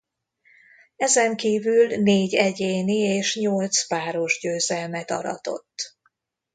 [0.95, 5.97] Ezen kívül négy egyéni és nyolc páros győzelmet aratott.